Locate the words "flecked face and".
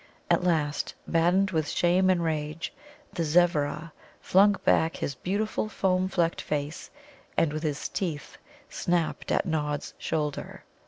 6.07-7.53